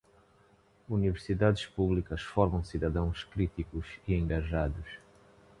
Universidades 0.89 1.63
públicas 1.67 2.23
formam 2.23 2.63
cidadãos 2.63 3.23
críticos 3.23 3.85
e 4.07 4.15
engajados. 4.15 4.97